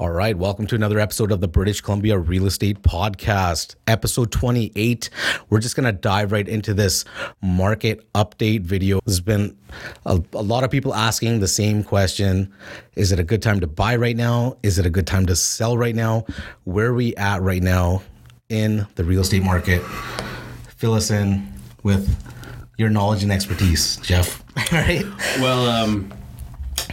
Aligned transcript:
All 0.00 0.10
right, 0.10 0.34
welcome 0.34 0.66
to 0.68 0.74
another 0.74 0.98
episode 0.98 1.30
of 1.30 1.42
the 1.42 1.46
British 1.46 1.82
Columbia 1.82 2.16
Real 2.16 2.46
Estate 2.46 2.80
Podcast, 2.80 3.74
episode 3.86 4.32
28. 4.32 5.10
We're 5.50 5.58
just 5.58 5.76
going 5.76 5.84
to 5.84 5.92
dive 5.92 6.32
right 6.32 6.48
into 6.48 6.72
this 6.72 7.04
market 7.42 8.10
update 8.14 8.62
video. 8.62 9.00
There's 9.04 9.20
been 9.20 9.58
a, 10.06 10.18
a, 10.32 10.42
lot 10.42 10.64
of 10.64 10.70
people 10.70 10.94
asking 10.94 11.40
the 11.40 11.48
same 11.48 11.84
question 11.84 12.50
Is 12.96 13.12
it 13.12 13.20
a 13.20 13.22
good 13.22 13.42
time 13.42 13.60
to 13.60 13.66
buy 13.66 13.94
right 13.96 14.16
now? 14.16 14.56
Is 14.62 14.78
it 14.78 14.86
a 14.86 14.90
good 14.90 15.06
time 15.06 15.26
to 15.26 15.36
sell 15.36 15.76
right 15.76 15.94
now? 15.94 16.24
Where 16.64 16.86
are 16.86 16.94
we 16.94 17.14
at 17.16 17.42
right 17.42 17.62
now 17.62 18.02
in 18.48 18.86
the 18.94 19.04
real 19.04 19.20
estate 19.20 19.42
market? 19.42 19.82
Fill 20.78 20.94
us 20.94 21.10
in 21.10 21.46
with 21.82 22.08
your 22.78 22.88
knowledge 22.88 23.22
and 23.22 23.30
expertise, 23.30 23.98
Jeff. 23.98 24.42
All 24.72 24.78
right. 24.78 25.04
Well, 25.40 25.66
um, 25.68 26.10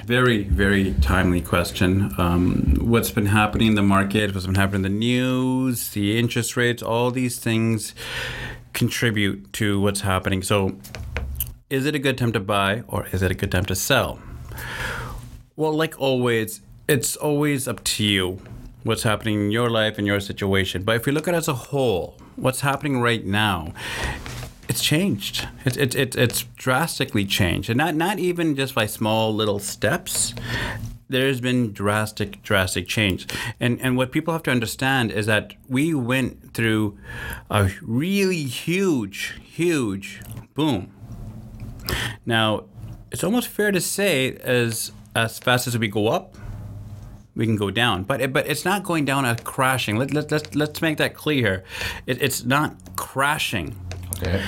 very, 0.07 0.43
very 0.43 0.93
timely 1.01 1.41
question. 1.41 2.13
Um, 2.17 2.77
what's 2.79 3.11
been 3.11 3.25
happening 3.25 3.67
in 3.67 3.75
the 3.75 3.81
market, 3.81 4.33
what's 4.33 4.45
been 4.45 4.55
happening 4.55 4.85
in 4.85 4.93
the 4.93 4.97
news, 4.97 5.89
the 5.89 6.17
interest 6.17 6.55
rates, 6.55 6.81
all 6.81 7.11
these 7.11 7.39
things 7.39 7.93
contribute 8.71 9.51
to 9.51 9.81
what's 9.81 9.99
happening. 10.01 10.43
So, 10.43 10.77
is 11.69 11.85
it 11.85 11.93
a 11.93 11.99
good 11.99 12.17
time 12.17 12.31
to 12.31 12.39
buy 12.39 12.83
or 12.87 13.05
is 13.11 13.21
it 13.21 13.31
a 13.31 13.33
good 13.33 13.51
time 13.51 13.65
to 13.65 13.75
sell? 13.75 14.19
Well, 15.57 15.73
like 15.73 15.99
always, 15.99 16.61
it's 16.87 17.17
always 17.17 17.67
up 17.67 17.83
to 17.83 18.05
you 18.05 18.39
what's 18.83 19.03
happening 19.03 19.41
in 19.41 19.51
your 19.51 19.69
life 19.69 19.97
and 19.97 20.07
your 20.07 20.21
situation. 20.21 20.83
But 20.83 20.95
if 20.95 21.05
you 21.05 21.11
look 21.11 21.27
at 21.27 21.33
it 21.33 21.37
as 21.37 21.49
a 21.49 21.53
whole, 21.53 22.15
what's 22.37 22.61
happening 22.61 23.01
right 23.01 23.25
now, 23.25 23.73
it's 24.67 24.83
changed. 24.83 25.47
It's 25.65 25.77
it's 25.77 25.95
it's, 25.95 26.15
it's 26.15 26.43
drastically 26.55 27.25
changed, 27.25 27.69
and 27.69 27.77
not 27.77 27.95
not 27.95 28.19
even 28.19 28.55
just 28.55 28.75
by 28.75 28.85
small 28.85 29.33
little 29.33 29.59
steps. 29.59 30.33
There's 31.09 31.39
been 31.39 31.71
drastic 31.71 32.43
drastic 32.43 32.87
change, 32.87 33.27
and 33.59 33.79
and 33.81 33.95
what 33.95 34.11
people 34.11 34.33
have 34.33 34.43
to 34.43 34.51
understand 34.51 35.11
is 35.11 35.25
that 35.25 35.53
we 35.69 35.93
went 35.93 36.53
through 36.53 36.97
a 37.49 37.71
really 37.81 38.43
huge 38.43 39.39
huge 39.43 40.21
boom. 40.53 40.91
Now, 42.25 42.65
it's 43.11 43.23
almost 43.23 43.47
fair 43.47 43.71
to 43.71 43.79
say 43.79 44.33
as 44.43 44.91
as 45.15 45.39
fast 45.39 45.67
as 45.67 45.77
we 45.77 45.87
go 45.87 46.09
up, 46.09 46.35
we 47.35 47.45
can 47.45 47.55
go 47.55 47.71
down. 47.71 48.03
But 48.03 48.21
it, 48.21 48.33
but 48.33 48.47
it's 48.47 48.65
not 48.65 48.83
going 48.83 49.05
down 49.05 49.25
as 49.25 49.39
crashing. 49.43 49.97
Let, 49.97 50.13
let, 50.13 50.31
let's, 50.31 50.55
let's 50.55 50.81
make 50.81 50.97
that 50.97 51.13
clear. 51.13 51.63
It, 52.05 52.21
it's 52.21 52.43
not 52.43 52.75
crashing. 52.95 53.75
Okay. 54.17 54.43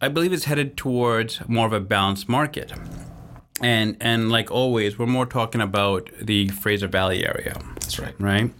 I 0.00 0.08
believe 0.08 0.32
it's 0.32 0.44
headed 0.44 0.76
towards 0.76 1.46
more 1.48 1.66
of 1.66 1.72
a 1.72 1.80
balanced 1.80 2.28
market. 2.28 2.72
And 3.62 3.96
and 4.00 4.30
like 4.30 4.50
always, 4.50 4.98
we're 4.98 5.06
more 5.06 5.26
talking 5.26 5.60
about 5.60 6.10
the 6.20 6.48
Fraser 6.48 6.88
Valley 6.88 7.26
area. 7.26 7.58
That's 7.74 7.98
right. 7.98 8.14
Right? 8.18 8.50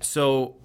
So 0.00 0.56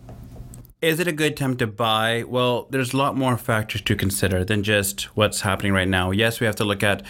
is 0.81 0.99
it 0.99 1.07
a 1.07 1.11
good 1.11 1.35
time 1.35 1.57
to 1.57 1.67
buy? 1.67 2.23
Well, 2.27 2.67
there's 2.69 2.93
a 2.93 2.97
lot 2.97 3.17
more 3.17 3.37
factors 3.37 3.81
to 3.81 3.95
consider 3.95 4.45
than 4.45 4.63
just 4.63 5.03
what's 5.17 5.41
happening 5.41 5.73
right 5.73 5.87
now. 5.87 6.11
Yes, 6.11 6.39
we 6.39 6.45
have 6.45 6.55
to 6.57 6.63
look 6.63 6.83
at 6.83 7.03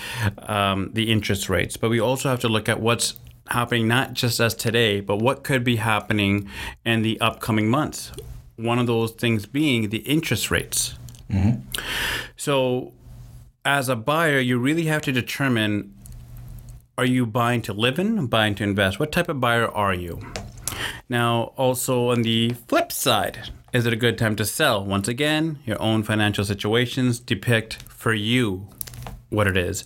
um, 0.50 0.92
the 0.94 1.12
interest 1.12 1.50
rates, 1.50 1.76
but 1.76 1.90
we 1.90 2.00
also 2.00 2.30
have 2.30 2.40
to 2.40 2.48
look 2.48 2.70
at 2.70 2.80
what's 2.80 3.16
happening 3.50 3.88
not 3.88 4.14
just 4.14 4.40
as 4.40 4.56
today, 4.56 5.02
but 5.02 5.18
what 5.18 5.44
could 5.44 5.64
be 5.64 5.76
happening 5.76 6.50
in 6.86 7.02
the 7.02 7.20
upcoming 7.20 7.70
months. 7.70 8.12
One 8.56 8.80
of 8.80 8.88
those 8.88 9.12
things 9.12 9.46
being 9.46 9.90
the 9.90 10.00
interest 10.00 10.50
rates. 10.50 10.96
Mm-hmm. 11.30 11.82
So, 12.36 12.94
as 13.66 13.90
a 13.90 13.96
buyer, 13.96 14.40
you 14.40 14.58
really 14.58 14.86
have 14.86 15.02
to 15.04 15.12
determine 15.12 15.94
are 16.98 17.06
you 17.06 17.28
buying 17.28 17.62
to 17.64 17.74
live 17.74 18.00
in, 18.00 18.26
buying 18.26 18.56
to 18.56 18.64
invest? 18.64 19.00
What 19.00 19.12
type 19.12 19.30
of 19.30 19.40
buyer 19.40 19.68
are 19.68 19.94
you? 19.94 20.20
Now, 21.10 21.54
also 21.56 22.10
on 22.10 22.24
the 22.24 22.50
flip 22.68 22.92
side, 22.92 23.52
is 23.72 23.86
it 23.86 23.94
a 23.94 23.98
good 23.98 24.18
time 24.18 24.36
to 24.38 24.46
sell? 24.46 24.84
Once 24.84 25.08
again, 25.08 25.60
your 25.66 25.80
own 25.82 26.02
financial 26.02 26.44
situations 26.44 27.20
depict 27.20 27.84
for 27.84 28.14
you 28.14 28.68
what 29.30 29.46
it 29.46 29.56
is. 29.56 29.84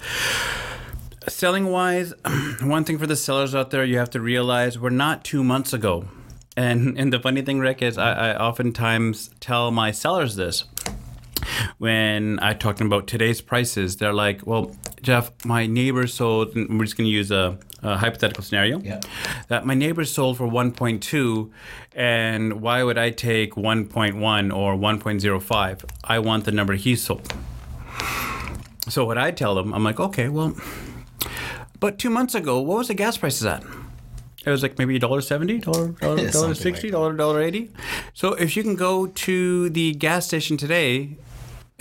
Selling 1.28 1.68
wise, 1.68 2.14
one 2.62 2.86
thing 2.86 2.98
for 2.98 3.08
the 3.08 3.16
sellers 3.16 3.54
out 3.54 3.72
there, 3.72 3.84
you 3.84 3.98
have 3.98 4.10
to 4.12 4.22
realize 4.22 4.80
we're 4.80 4.90
not 4.90 5.24
two 5.24 5.44
months 5.44 5.74
ago. 5.74 6.08
And, 6.56 6.98
and 6.98 7.12
the 7.12 7.20
funny 7.20 7.42
thing, 7.42 7.60
Rick, 7.60 7.82
is 7.82 7.98
I, 7.98 8.32
I 8.32 8.38
oftentimes 8.38 9.30
tell 9.40 9.72
my 9.72 9.92
sellers 9.92 10.36
this 10.36 10.66
when 11.78 12.40
I 12.42 12.54
talking 12.54 12.88
about 12.88 13.08
today's 13.08 13.42
prices, 13.42 13.98
they're 13.98 14.14
like, 14.14 14.46
"Well, 14.46 14.76
Jeff, 15.02 15.32
my 15.46 15.66
neighbor 15.66 16.06
sold. 16.08 16.56
we're 16.56 16.86
just 16.86 16.96
going 16.96 17.08
to 17.08 17.12
use 17.12 17.32
a, 17.32 17.58
a, 17.82 17.98
hypothetical 17.98 18.44
scenario. 18.44 18.80
Yeah. 18.80 19.02
That 19.48 19.66
my 19.66 19.74
neighbor 19.74 20.06
sold 20.06 20.38
for 20.38 20.48
1.2, 20.48 21.50
and 21.94 22.62
why 22.62 22.84
would 22.84 22.98
I 22.98 23.10
take 23.10 23.56
1.1 23.56 24.56
or 24.56 24.76
1.05? 24.76 25.90
I 26.04 26.20
want 26.20 26.46
the 26.46 26.52
number 26.52 26.74
he 26.74 26.96
sold. 26.96 27.34
So 28.88 29.06
what 29.06 29.18
I 29.18 29.32
tell 29.32 29.56
them, 29.56 29.74
I'm 29.74 29.84
like, 29.84 30.00
okay, 30.00 30.30
well, 30.30 30.56
but 31.80 31.98
two 31.98 32.10
months 32.10 32.36
ago, 32.36 32.60
what 32.60 32.80
was 32.80 32.88
the 32.90 32.94
gas 32.94 33.18
prices 33.18 33.46
at? 33.46 33.64
It 34.46 34.50
was 34.50 34.64
like 34.64 34.80
maybe 34.80 34.98
dollar 34.98 35.22
seventy, 35.22 35.60
dollar 35.60 35.90
dollar 35.90 36.56
sixty, 36.56 36.90
dollar 36.90 37.14
dollar 37.14 37.42
eighty. 37.42 37.70
So 38.16 38.34
if 38.34 38.58
you 38.58 38.64
can 38.64 38.76
go 38.76 39.06
to 39.06 39.70
the 39.70 39.94
gas 39.94 40.26
station 40.26 40.58
today 40.58 41.18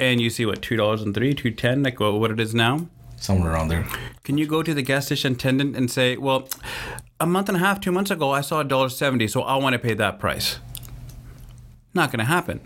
and 0.00 0.20
you 0.20 0.30
see 0.30 0.46
what 0.46 0.62
two 0.62 0.76
dollars 0.76 1.02
and 1.02 1.14
three, 1.14 1.34
two 1.34 1.50
ten, 1.50 1.82
like 1.82 2.00
what 2.00 2.30
it 2.30 2.40
is 2.40 2.54
now. 2.54 2.88
Somewhere 3.16 3.52
around 3.52 3.68
there. 3.68 3.86
Can 4.24 4.38
you 4.38 4.46
go 4.46 4.62
to 4.62 4.72
the 4.72 4.82
gas 4.82 5.06
station 5.06 5.34
attendant 5.34 5.76
and 5.76 5.90
say, 5.90 6.16
"Well, 6.16 6.48
a 7.20 7.26
month 7.26 7.48
and 7.48 7.56
a 7.56 7.60
half, 7.60 7.80
two 7.80 7.92
months 7.92 8.10
ago, 8.10 8.30
I 8.30 8.40
saw 8.40 8.60
a 8.60 8.64
dollar 8.64 8.88
seventy, 8.88 9.28
so 9.28 9.42
I 9.42 9.56
want 9.56 9.74
to 9.74 9.78
pay 9.78 9.94
that 9.94 10.18
price." 10.18 10.58
Not 11.92 12.10
going 12.10 12.20
to 12.20 12.24
happen. 12.24 12.60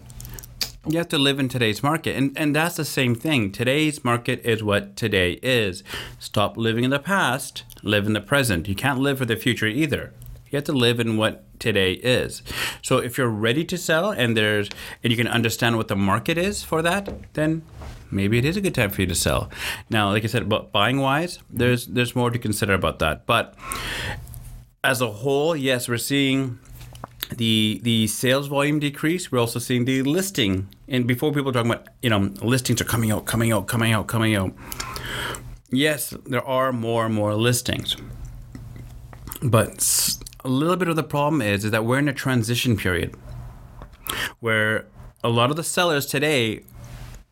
You 0.87 0.99
have 0.99 1.09
to 1.09 1.19
live 1.19 1.41
in 1.41 1.49
today's 1.49 1.83
market, 1.83 2.15
and 2.15 2.39
and 2.39 2.55
that's 2.55 2.77
the 2.77 2.85
same 2.85 3.15
thing. 3.15 3.51
Today's 3.51 4.05
market 4.05 4.41
is 4.45 4.63
what 4.63 4.97
today 4.97 5.41
is. 5.43 5.83
Stop 6.21 6.57
living 6.57 6.85
in 6.85 6.91
the 6.91 6.99
past, 7.01 7.65
live 7.83 8.07
in 8.07 8.13
the 8.13 8.21
present. 8.21 8.69
You 8.69 8.77
can't 8.77 9.01
live 9.01 9.19
for 9.19 9.25
the 9.25 9.37
future 9.37 9.67
either. 9.67 10.13
You 10.51 10.57
have 10.59 10.65
to 10.65 10.73
live 10.73 11.01
in 11.01 11.17
what 11.17 11.54
today 11.65 11.93
is. 11.95 12.43
So 12.83 12.99
if 12.99 13.19
you're 13.19 13.35
ready 13.49 13.65
to 13.65 13.77
sell 13.77 14.11
and 14.11 14.37
there's 14.37 14.69
and 15.03 15.11
you 15.11 15.17
can 15.17 15.27
understand 15.27 15.77
what 15.77 15.89
the 15.89 15.97
market 15.97 16.39
is 16.39 16.63
for 16.63 16.81
that, 16.83 17.09
then 17.35 17.63
maybe 18.11 18.39
it 18.39 18.45
is 18.45 18.57
a 18.57 18.61
good 18.61 18.75
time 18.75 18.91
for 18.91 19.01
you 19.01 19.09
to 19.09 19.15
sell. 19.15 19.51
Now, 19.91 20.11
like 20.11 20.25
I 20.25 20.29
said, 20.29 20.43
about 20.43 20.71
buying 20.71 20.99
wise, 21.01 21.41
there's 21.51 21.87
there's 21.87 22.15
more 22.15 22.31
to 22.31 22.39
consider 22.39 22.75
about 22.75 22.99
that. 23.01 23.27
But 23.27 23.55
as 24.85 25.01
a 25.01 25.11
whole, 25.11 25.57
yes, 25.57 25.89
we're 25.89 25.99
seeing 26.13 26.59
the 27.37 27.81
the 27.83 28.07
sales 28.07 28.47
volume 28.49 28.79
decrease. 28.79 29.33
We're 29.33 29.41
also 29.41 29.59
seeing 29.59 29.85
the 29.85 30.03
listing. 30.03 30.69
And 30.89 31.07
before 31.07 31.33
people 31.33 31.53
talking 31.53 31.71
about, 31.71 31.89
you 32.03 32.11
know, 32.11 32.31
listings 32.43 32.81
are 32.81 32.91
coming 32.95 33.11
out, 33.11 33.25
coming 33.25 33.53
out, 33.53 33.67
coming 33.67 33.93
out, 33.93 34.07
coming 34.07 34.37
out. 34.37 34.53
Yes, 35.71 36.15
there 36.27 36.47
are 36.47 36.73
more 36.73 37.07
and 37.07 37.15
more 37.15 37.35
listings. 37.35 37.97
But 39.43 39.83
a 40.45 40.49
little 40.49 40.77
bit 40.77 40.89
of 40.89 40.97
the 40.97 41.03
problem 41.03 41.41
is 41.41 41.65
is 41.65 41.71
that 41.71 41.85
we're 41.85 41.99
in 41.99 42.09
a 42.09 42.13
transition 42.13 42.77
period 42.77 43.17
where 44.41 44.87
a 45.23 45.29
lot 45.29 45.51
of 45.51 45.57
the 45.57 45.65
sellers 45.65 46.07
today 46.07 46.63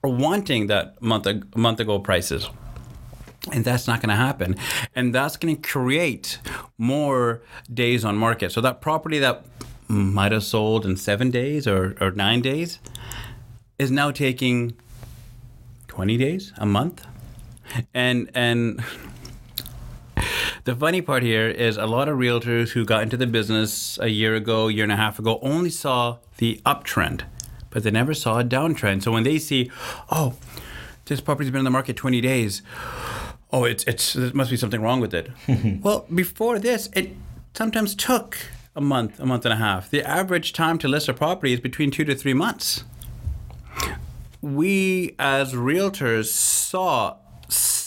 are 0.02 0.10
wanting 0.10 0.66
that 0.66 1.00
month 1.00 1.26
month 1.54 1.80
ago 1.80 1.98
prices. 1.98 2.48
And 3.50 3.64
that's 3.64 3.88
not 3.88 4.00
going 4.00 4.08
to 4.08 4.16
happen. 4.16 4.56
And 4.94 5.12
that's 5.12 5.36
going 5.36 5.56
to 5.56 5.68
create 5.68 6.38
more 6.78 7.42
days 7.72 8.04
on 8.04 8.16
market. 8.16 8.52
So 8.52 8.60
that 8.60 8.80
property 8.80 9.18
that 9.18 9.44
might 9.88 10.30
have 10.30 10.44
sold 10.44 10.86
in 10.86 10.96
seven 10.96 11.30
days 11.30 11.66
or, 11.66 11.96
or 12.00 12.12
nine 12.12 12.40
days 12.40 12.78
is 13.80 13.90
now 13.90 14.12
taking 14.12 14.76
20 15.88 16.16
days 16.16 16.52
a 16.56 16.66
month. 16.66 17.04
And 17.92 18.30
and 18.34 18.82
the 20.64 20.76
funny 20.76 21.02
part 21.02 21.22
here 21.22 21.48
is 21.48 21.76
a 21.76 21.86
lot 21.86 22.08
of 22.08 22.16
realtors 22.16 22.70
who 22.70 22.84
got 22.84 23.02
into 23.02 23.16
the 23.16 23.26
business 23.26 23.98
a 24.00 24.08
year 24.08 24.34
ago, 24.34 24.68
year 24.68 24.84
and 24.84 24.92
a 24.92 24.96
half 24.96 25.18
ago, 25.18 25.40
only 25.42 25.70
saw 25.70 26.18
the 26.36 26.60
uptrend, 26.64 27.22
but 27.70 27.82
they 27.82 27.90
never 27.90 28.14
saw 28.14 28.38
a 28.38 28.44
downtrend. 28.44 29.02
So 29.02 29.10
when 29.10 29.24
they 29.24 29.38
see, 29.38 29.70
oh, 30.10 30.34
this 31.06 31.20
property's 31.20 31.50
been 31.50 31.58
on 31.58 31.64
the 31.64 31.70
market 31.70 31.96
20 31.96 32.20
days, 32.20 32.62
oh, 33.52 33.64
it's 33.64 33.82
it's 33.84 34.12
there 34.12 34.32
must 34.34 34.50
be 34.50 34.56
something 34.56 34.80
wrong 34.80 35.00
with 35.00 35.12
it. 35.14 35.30
well, 35.82 36.06
before 36.14 36.58
this, 36.60 36.88
it 36.94 37.10
sometimes 37.54 37.94
took 37.96 38.38
a 38.76 38.80
month, 38.80 39.18
a 39.18 39.26
month 39.26 39.44
and 39.44 39.52
a 39.52 39.56
half. 39.56 39.90
The 39.90 40.06
average 40.08 40.52
time 40.52 40.78
to 40.78 40.88
list 40.88 41.08
a 41.08 41.14
property 41.14 41.52
is 41.52 41.60
between 41.60 41.90
two 41.90 42.04
to 42.04 42.14
three 42.14 42.34
months. 42.34 42.84
We 44.40 45.14
as 45.18 45.54
realtors 45.54 46.26
saw 46.26 47.16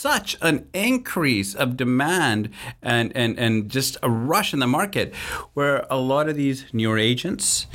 such 0.06 0.38
an 0.40 0.68
increase 0.72 1.56
of 1.56 1.75
demand 1.75 2.48
and, 2.84 3.12
and, 3.16 3.40
and 3.40 3.72
just 3.72 3.98
a 4.04 4.10
rush 4.10 4.54
in 4.54 4.60
the 4.60 4.68
market 4.68 5.12
where 5.56 5.88
a 5.90 5.98
lot 5.98 6.30
of 6.30 6.36
these 6.36 6.63
newer 6.72 7.00
agents 7.00 7.66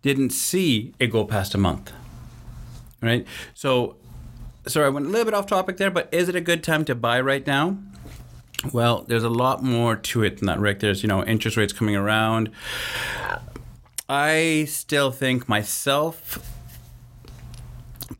didn't 0.00 0.30
see 0.30 0.94
it 1.00 1.08
go 1.08 1.24
past 1.24 1.52
a 1.52 1.58
month. 1.58 1.90
Right? 3.02 3.26
So, 3.54 3.96
sorry, 4.68 4.86
I 4.86 4.88
went 4.90 5.06
a 5.06 5.08
little 5.08 5.24
bit 5.24 5.34
off 5.34 5.46
topic 5.46 5.78
there, 5.78 5.90
but 5.90 6.08
is 6.12 6.28
it 6.28 6.36
a 6.36 6.40
good 6.40 6.62
time 6.62 6.84
to 6.84 6.94
buy 6.94 7.20
right 7.20 7.44
now? 7.44 7.76
Well, 8.72 9.04
there's 9.08 9.24
a 9.24 9.28
lot 9.28 9.64
more 9.64 9.96
to 9.96 10.22
it 10.22 10.38
than 10.38 10.46
that, 10.46 10.60
Rick. 10.60 10.78
There's, 10.78 11.02
you 11.02 11.08
know, 11.08 11.24
interest 11.24 11.56
rates 11.56 11.72
coming 11.72 11.96
around. 11.96 12.50
I 14.08 14.66
still 14.68 15.10
think 15.10 15.48
myself 15.48 16.59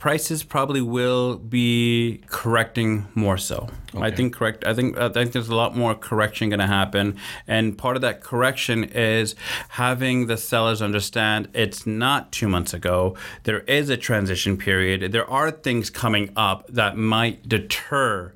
prices 0.00 0.42
probably 0.42 0.80
will 0.80 1.36
be 1.36 2.22
correcting 2.26 3.06
more 3.14 3.36
so. 3.36 3.68
I 3.94 4.10
think 4.10 4.34
correct. 4.34 4.66
I 4.66 4.72
think 4.72 4.96
uh, 4.96 5.10
I 5.10 5.12
think 5.12 5.32
there's 5.32 5.50
a 5.50 5.54
lot 5.54 5.76
more 5.76 5.94
correction 5.94 6.48
going 6.48 6.60
to 6.60 6.66
happen, 6.66 7.18
and 7.46 7.76
part 7.76 7.96
of 7.96 8.02
that 8.02 8.22
correction 8.22 8.84
is 8.84 9.34
having 9.68 10.26
the 10.26 10.38
sellers 10.38 10.80
understand 10.80 11.48
it's 11.52 11.86
not 11.86 12.32
two 12.32 12.48
months 12.48 12.72
ago. 12.72 13.14
There 13.44 13.60
is 13.60 13.90
a 13.90 13.96
transition 13.98 14.56
period. 14.56 15.12
There 15.12 15.28
are 15.30 15.50
things 15.50 15.90
coming 15.90 16.32
up 16.34 16.66
that 16.68 16.96
might 16.96 17.46
deter 17.46 18.32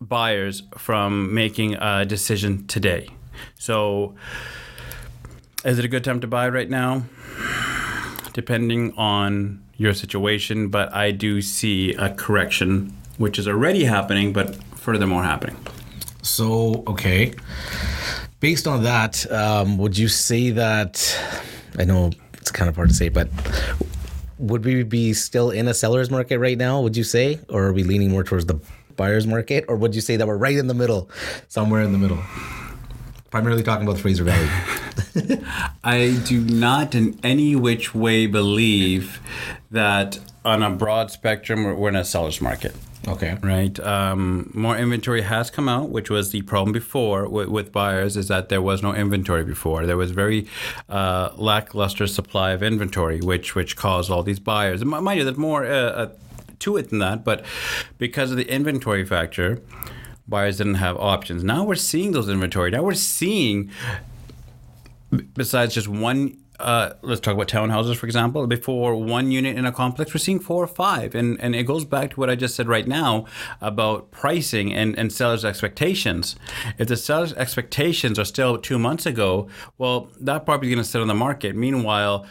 buyers 0.00 0.62
from 0.78 1.34
making 1.34 1.74
a 1.74 2.04
decision 2.04 2.66
today. 2.68 3.08
So, 3.58 4.14
is 5.64 5.80
it 5.80 5.84
a 5.84 5.88
good 5.88 6.04
time 6.04 6.20
to 6.20 6.28
buy 6.28 6.48
right 6.48 6.70
now? 6.70 7.02
Depending 8.34 8.92
on 8.98 9.64
your 9.76 9.94
situation, 9.94 10.68
but 10.68 10.92
I 10.92 11.10
do 11.10 11.40
see 11.40 11.94
a 11.94 12.10
correction, 12.10 12.94
which 13.16 13.38
is 13.38 13.48
already 13.48 13.84
happening, 13.84 14.32
but 14.32 14.54
furthermore 14.76 15.22
happening. 15.22 15.56
So, 16.22 16.84
okay. 16.86 17.32
Based 18.40 18.66
on 18.66 18.82
that, 18.82 19.30
um, 19.32 19.78
would 19.78 19.96
you 19.96 20.08
say 20.08 20.50
that? 20.50 21.18
I 21.78 21.84
know 21.84 22.10
it's 22.34 22.50
kind 22.50 22.68
of 22.68 22.76
hard 22.76 22.90
to 22.90 22.94
say, 22.94 23.08
but 23.08 23.28
would 24.38 24.64
we 24.64 24.82
be 24.82 25.12
still 25.12 25.50
in 25.50 25.68
a 25.68 25.74
seller's 25.74 26.10
market 26.10 26.38
right 26.38 26.58
now? 26.58 26.80
Would 26.80 26.96
you 26.96 27.04
say, 27.04 27.40
or 27.48 27.64
are 27.64 27.72
we 27.72 27.84
leaning 27.84 28.10
more 28.10 28.24
towards 28.24 28.46
the 28.46 28.60
buyer's 28.96 29.26
market, 29.26 29.64
or 29.68 29.76
would 29.76 29.94
you 29.94 30.00
say 30.00 30.16
that 30.16 30.26
we're 30.26 30.36
right 30.36 30.56
in 30.56 30.66
the 30.66 30.74
middle, 30.74 31.10
somewhere 31.48 31.82
in 31.82 31.92
the 31.92 31.98
middle? 31.98 32.18
Primarily 33.34 33.64
talking 33.64 33.84
about 33.84 33.96
the 33.96 34.02
Fraser 34.02 34.22
Valley. 34.22 34.48
I 35.84 36.16
do 36.24 36.40
not 36.40 36.94
in 36.94 37.18
any 37.24 37.56
which 37.56 37.92
way 37.92 38.28
believe 38.28 39.20
that 39.72 40.20
on 40.44 40.62
a 40.62 40.70
broad 40.70 41.10
spectrum 41.10 41.64
we're- 41.64 41.74
we're 41.76 41.88
in 41.88 41.96
a 41.96 42.04
seller's 42.04 42.40
market. 42.40 42.76
Okay. 43.08 43.36
right? 43.42 43.76
Um, 43.80 44.52
more 44.54 44.76
inventory 44.76 45.22
has 45.22 45.50
come 45.50 45.68
out, 45.68 45.88
which 45.90 46.10
was 46.10 46.30
the 46.30 46.42
problem 46.42 46.70
before 46.72 47.28
with, 47.28 47.48
with 47.48 47.72
buyers, 47.72 48.16
is 48.16 48.28
that 48.28 48.50
there 48.50 48.62
was 48.62 48.84
no 48.84 48.94
inventory 48.94 49.42
before. 49.42 49.84
There 49.84 49.96
was 49.96 50.12
very 50.12 50.46
uh, 50.88 51.30
lackluster 51.34 52.06
supply 52.06 52.52
of 52.52 52.62
inventory, 52.62 53.20
which 53.20 53.56
which 53.56 53.74
caused 53.74 54.12
all 54.12 54.22
these 54.22 54.38
buyers. 54.38 54.80
And 54.80 54.88
mind 54.90 55.18
you, 55.18 55.24
there's 55.24 55.36
more 55.36 55.64
uh, 55.66 55.70
uh, 55.70 56.08
to 56.60 56.76
it 56.76 56.90
than 56.90 57.00
that, 57.00 57.24
but 57.24 57.44
because 57.98 58.30
of 58.30 58.36
the 58.36 58.48
inventory 58.48 59.04
factor, 59.04 59.60
buyers 60.26 60.58
didn't 60.58 60.74
have 60.74 60.96
options. 60.96 61.44
Now 61.44 61.64
we're 61.64 61.74
seeing 61.74 62.12
those 62.12 62.28
inventory. 62.28 62.70
Now 62.70 62.82
we're 62.82 62.94
seeing 62.94 63.70
besides 65.34 65.74
just 65.74 65.88
one 65.88 66.38
uh, 66.60 66.94
let's 67.02 67.20
talk 67.20 67.34
about 67.34 67.48
townhouses 67.48 67.96
for 67.96 68.06
example 68.06 68.46
before 68.46 68.94
one 68.94 69.32
unit 69.32 69.56
in 69.56 69.66
a 69.66 69.72
complex 69.72 70.14
we're 70.14 70.18
seeing 70.18 70.38
four 70.38 70.62
or 70.62 70.68
five 70.68 71.14
and 71.14 71.38
and 71.40 71.54
it 71.54 71.64
goes 71.64 71.84
back 71.84 72.10
to 72.10 72.20
what 72.20 72.30
i 72.30 72.36
just 72.36 72.54
said 72.54 72.68
right 72.68 72.86
now 72.86 73.24
about 73.60 74.10
pricing 74.12 74.72
and 74.72 74.96
and 74.96 75.12
sellers 75.12 75.44
expectations 75.44 76.36
if 76.78 76.86
the 76.86 76.96
sellers 76.96 77.32
expectations 77.34 78.20
are 78.20 78.24
still 78.24 78.56
two 78.56 78.78
months 78.78 79.04
ago 79.04 79.48
well 79.78 80.08
that 80.20 80.44
property 80.44 80.68
is 80.68 80.74
going 80.74 80.84
to 80.84 80.88
sit 80.88 81.00
on 81.00 81.08
the 81.08 81.14
market 81.14 81.56
meanwhile 81.56 82.24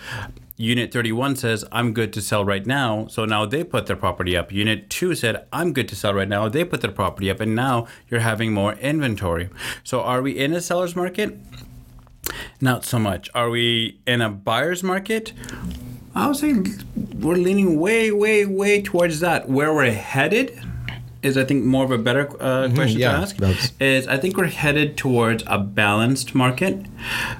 Unit 0.56 0.92
31 0.94 1.36
says, 1.36 1.66
I'm 1.72 1.94
good 1.94 2.14
to 2.14 2.22
sell 2.22 2.46
right 2.46 2.66
now. 2.66 3.08
So 3.08 3.26
now 3.26 3.46
they 3.46 3.64
put 3.64 3.88
their 3.88 3.96
property 3.96 4.38
up. 4.38 4.52
Unit 4.52 4.88
2 4.90 5.16
said, 5.16 5.48
I'm 5.52 5.74
good 5.74 5.88
to 5.90 5.96
sell 5.96 6.14
right 6.14 6.28
now. 6.30 6.48
They 6.48 6.64
put 6.64 6.82
their 6.82 6.92
property 6.92 7.30
up. 7.32 7.40
And 7.40 7.56
now 7.56 7.88
you're 8.08 8.20
having 8.20 8.54
more 8.54 8.74
inventory. 8.74 9.50
So 9.84 10.02
are 10.02 10.22
we 10.22 10.38
in 10.38 10.54
a 10.54 10.62
seller's 10.62 10.96
market? 10.96 11.38
Not 12.62 12.86
so 12.86 13.00
much. 13.00 13.30
Are 13.34 13.50
we 13.50 14.00
in 14.06 14.22
a 14.22 14.30
buyer's 14.30 14.84
market? 14.84 15.34
I 16.14 16.28
would 16.28 16.38
say 16.38 16.54
we're 17.20 17.36
leaning 17.36 17.80
way, 17.80 18.12
way, 18.12 18.46
way 18.46 18.82
towards 18.84 19.20
that. 19.22 19.50
Where 19.50 19.74
we're 19.74 19.92
headed 19.92 20.62
is, 21.24 21.36
I 21.36 21.46
think, 21.46 21.64
more 21.64 21.84
of 21.84 21.92
a 21.92 21.98
better 21.98 22.30
uh, 22.40 22.70
question 22.76 23.00
yeah, 23.00 23.14
to 23.14 23.18
ask. 23.18 23.38
that's- 23.38 23.72
Is 23.80 24.08
I 24.08 24.18
think 24.18 24.38
we're 24.38 24.46
headed 24.46 24.98
towards 24.98 25.44
a 25.48 25.58
balanced 25.58 26.36
market 26.36 26.86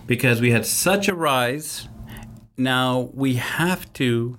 because 0.08 0.42
we 0.42 0.50
had 0.50 0.66
such 0.66 1.08
a 1.08 1.14
rise. 1.14 1.88
Now 2.58 3.10
we 3.14 3.36
have 3.36 3.92
to 3.94 4.38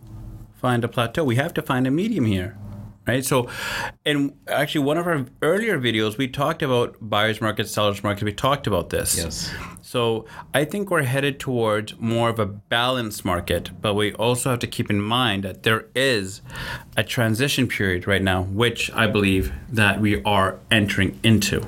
find 0.54 0.84
a 0.84 0.88
plateau. 0.88 1.24
We 1.24 1.36
have 1.36 1.52
to 1.54 1.62
find 1.62 1.86
a 1.86 1.90
medium 1.90 2.24
here. 2.24 2.56
Right. 3.06 3.22
So, 3.22 3.50
and 4.06 4.32
actually, 4.48 4.82
one 4.86 4.96
of 4.96 5.06
our 5.06 5.26
earlier 5.42 5.78
videos, 5.78 6.16
we 6.16 6.26
talked 6.26 6.62
about 6.62 6.96
buyer's 7.02 7.38
market, 7.38 7.68
seller's 7.68 8.02
market. 8.02 8.24
We 8.24 8.32
talked 8.32 8.66
about 8.66 8.88
this. 8.88 9.18
Yes. 9.18 9.52
So 9.82 10.24
I 10.54 10.64
think 10.64 10.90
we're 10.90 11.02
headed 11.02 11.38
towards 11.38 12.00
more 12.00 12.30
of 12.30 12.38
a 12.38 12.46
balanced 12.46 13.22
market, 13.22 13.70
but 13.82 13.92
we 13.92 14.14
also 14.14 14.48
have 14.48 14.58
to 14.60 14.66
keep 14.66 14.88
in 14.88 15.02
mind 15.02 15.44
that 15.44 15.64
there 15.64 15.84
is 15.94 16.40
a 16.96 17.04
transition 17.04 17.68
period 17.68 18.06
right 18.06 18.22
now, 18.22 18.44
which 18.44 18.90
I 18.92 19.06
believe 19.06 19.52
that 19.68 20.00
we 20.00 20.22
are 20.22 20.58
entering 20.70 21.20
into. 21.22 21.66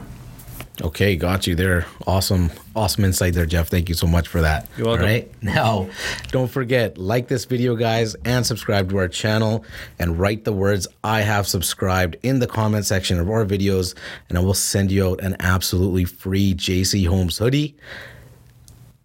Okay, 0.83 1.17
got 1.17 1.47
you 1.47 1.55
there. 1.55 1.87
Awesome, 2.07 2.51
awesome 2.75 3.05
insight 3.05 3.33
there, 3.33 3.47
Jeff. 3.47 3.69
Thank 3.69 3.89
you 3.89 3.95
so 3.95 4.07
much 4.07 4.29
for 4.29 4.43
that. 4.43 4.69
You're 4.77 4.87
welcome. 4.87 5.07
All 5.07 5.11
right. 5.11 5.43
Now, 5.43 5.89
don't 6.29 6.51
forget, 6.51 6.99
like 6.99 7.29
this 7.29 7.47
video, 7.47 7.77
guys, 7.77 8.15
and 8.27 8.45
subscribe 8.45 8.91
to 8.91 8.99
our 8.99 9.09
channel 9.09 9.65
and 9.99 10.19
write 10.19 10.45
the 10.45 10.53
words 10.53 10.87
I 11.03 11.23
have 11.23 11.47
subscribed 11.47 12.17
in 12.23 12.41
the 12.41 12.47
comment 12.47 12.85
section 12.85 13.19
of 13.19 13.31
our 13.31 13.47
videos, 13.47 13.95
and 14.29 14.37
I 14.37 14.43
will 14.43 14.55
send 14.55 14.93
you 14.93 15.09
out 15.09 15.21
an 15.23 15.37
absolutely 15.41 16.05
free 16.05 16.55
JC 16.55 17.07
Homes 17.07 17.39
hoodie 17.39 17.75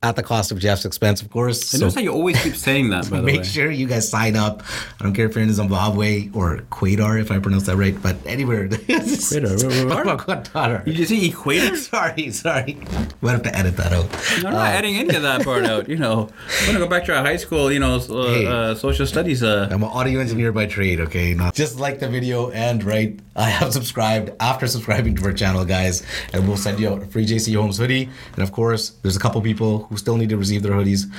at 0.04 0.16
the 0.16 0.24
cost 0.24 0.52
of 0.52 0.58
Jeff's 0.58 0.84
expense, 0.84 1.22
of 1.22 1.30
course. 1.30 1.76
I 1.76 1.78
notice 1.78 1.94
how 1.94 2.02
you 2.02 2.12
always 2.12 2.42
keep 2.42 2.56
saying 2.56 2.90
that, 2.90 3.08
by 3.10 3.20
the 3.20 3.24
way. 3.28 3.34
Make 3.34 3.46
sure 3.46 3.70
you 3.70 3.86
guys 3.88 4.10
sign 4.10 4.36
up. 4.36 4.64
I 5.00 5.04
don't 5.04 5.14
care 5.14 5.28
if 5.28 5.36
you're 5.36 5.44
in 5.44 5.54
Zimbabwe 5.54 6.30
or 6.34 6.58
Quadar, 6.72 7.22
if 7.22 7.30
I 7.30 7.38
pronounce 7.38 7.68
that 7.68 7.76
right, 7.78 7.96
but 8.02 8.16
anywhere. 8.26 8.68
Quadar, 8.68 9.86
where- 9.86 10.06
where- 10.06 10.18
Quadar. 10.18 10.84
Did 10.86 10.98
you 10.98 11.06
see 11.06 11.28
equator? 11.30 11.76
Sorry, 11.92 12.32
sorry. 12.32 12.78
We'll 13.22 13.32
have 13.34 13.44
to 13.44 13.56
edit 13.56 13.78
that 13.78 13.94
out. 13.94 14.10
No, 14.42 14.50
I'm 14.50 14.54
not 14.56 14.68
adding 14.68 14.96
any 14.96 15.16
of 15.16 15.22
that 15.22 15.44
part 15.44 15.66
out. 15.66 15.88
You 15.88 15.98
know, 15.98 16.30
I'm 16.62 16.66
gonna 16.66 16.80
go 16.80 16.88
back 16.88 17.06
to 17.06 17.16
our 17.16 17.24
high 17.24 17.38
school, 17.38 17.72
you 17.72 17.80
know, 17.80 17.96
uh, 17.98 18.24
Hey. 18.34 18.46
uh, 18.48 18.76
social 18.76 19.06
studies. 19.06 19.44
Uh, 19.44 19.68
I'm 19.72 19.84
an 19.84 19.90
audio 19.90 20.20
engineer 20.20 20.52
by 20.52 20.66
trade, 20.66 21.00
okay? 21.02 21.34
Not 21.36 21.54
just 21.54 21.80
like 21.80 22.00
the 22.00 22.08
video 22.10 22.50
and 22.52 22.84
right. 22.84 23.20
I 23.36 23.50
have 23.50 23.72
subscribed 23.72 24.32
after 24.40 24.68
subscribing 24.68 25.16
to 25.16 25.26
our 25.26 25.34
channel, 25.34 25.64
guys, 25.64 26.04
and 26.34 26.48
we'll 26.48 26.58
send 26.58 26.80
you 26.80 26.90
out 26.90 27.04
a 27.04 27.06
free 27.06 27.26
JC 27.26 27.56
Homes 27.56 27.78
hoodie. 27.78 28.10
And 28.34 28.42
of 28.44 28.52
course, 28.52 28.90
there's 29.04 29.16
a 29.16 29.20
couple 29.20 29.42
people 29.42 29.88
who 29.92 29.98
still 29.98 30.18
need 30.18 30.30
to 30.30 30.38
receive 30.38 30.64
their 30.64 30.72
hoodies. 30.72 31.12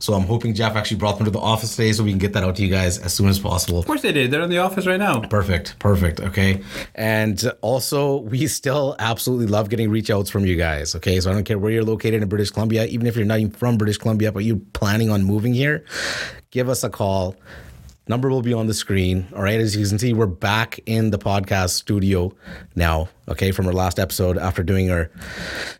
So 0.00 0.14
I'm 0.14 0.22
hoping 0.22 0.54
Jeff 0.54 0.76
actually 0.76 0.96
brought 0.96 1.18
them 1.18 1.26
to 1.26 1.30
the 1.30 1.38
office 1.38 1.76
today 1.76 1.92
so 1.92 2.02
we 2.02 2.10
can 2.10 2.18
get 2.18 2.32
that 2.32 2.42
out 2.42 2.56
to 2.56 2.62
you 2.62 2.70
guys 2.70 2.98
as 2.98 3.12
soon 3.12 3.28
as 3.28 3.38
possible. 3.38 3.78
of 3.78 3.86
course 3.86 4.00
they 4.00 4.12
did. 4.12 4.30
They're 4.30 4.40
in 4.40 4.48
the 4.50 4.58
office 4.58 4.86
right 4.86 4.98
now. 4.98 5.20
Perfect, 5.20 5.78
perfect. 5.78 6.20
Okay. 6.20 6.62
And 6.94 7.52
also, 7.60 8.16
we 8.22 8.46
still 8.46 8.96
absolutely 8.98 9.46
love 9.46 9.68
getting 9.68 9.90
reach 9.90 10.10
outs 10.10 10.30
from 10.30 10.46
you 10.46 10.56
guys. 10.56 10.94
Okay. 10.96 11.20
So 11.20 11.30
I 11.30 11.34
don't 11.34 11.44
care 11.44 11.58
where 11.58 11.70
you're 11.70 11.84
located 11.84 12.22
in 12.22 12.28
British 12.28 12.50
Columbia, 12.50 12.86
even 12.86 13.06
if 13.06 13.14
you're 13.14 13.26
not 13.26 13.40
even 13.40 13.52
from 13.52 13.76
British 13.76 13.98
Columbia, 13.98 14.32
but 14.32 14.42
you're 14.44 14.60
planning 14.72 15.10
on 15.10 15.22
moving 15.22 15.52
here, 15.52 15.84
give 16.50 16.68
us 16.70 16.82
a 16.82 16.90
call. 16.90 17.36
Number 18.10 18.28
will 18.28 18.42
be 18.42 18.52
on 18.52 18.66
the 18.66 18.74
screen. 18.74 19.28
All 19.36 19.40
right. 19.40 19.60
As 19.60 19.76
you 19.76 19.86
can 19.86 19.96
see, 19.96 20.12
we're 20.12 20.26
back 20.26 20.80
in 20.84 21.10
the 21.10 21.18
podcast 21.18 21.70
studio 21.70 22.34
now. 22.74 23.08
Okay. 23.28 23.52
From 23.52 23.68
our 23.68 23.72
last 23.72 24.00
episode 24.00 24.36
after 24.36 24.64
doing 24.64 24.90
our 24.90 25.12